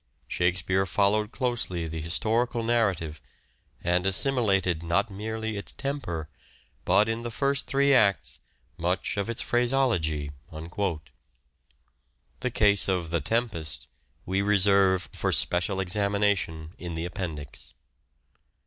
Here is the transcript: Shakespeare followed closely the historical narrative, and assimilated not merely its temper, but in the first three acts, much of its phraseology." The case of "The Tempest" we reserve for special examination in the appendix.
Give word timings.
Shakespeare 0.27 0.87
followed 0.87 1.31
closely 1.31 1.85
the 1.85 2.01
historical 2.01 2.63
narrative, 2.63 3.21
and 3.83 4.07
assimilated 4.07 4.81
not 4.81 5.11
merely 5.11 5.57
its 5.57 5.73
temper, 5.73 6.27
but 6.85 7.07
in 7.07 7.21
the 7.21 7.29
first 7.29 7.67
three 7.67 7.93
acts, 7.93 8.39
much 8.79 9.15
of 9.15 9.29
its 9.29 9.43
phraseology." 9.43 10.31
The 12.39 12.51
case 12.51 12.87
of 12.87 13.11
"The 13.11 13.21
Tempest" 13.21 13.89
we 14.25 14.41
reserve 14.41 15.07
for 15.13 15.31
special 15.31 15.79
examination 15.79 16.73
in 16.79 16.95
the 16.95 17.05
appendix. 17.05 17.75